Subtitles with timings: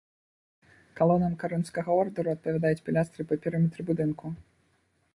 [0.99, 4.25] Калонам карынфскага ордэру адпавядаюць пілястры па перыметры будынку.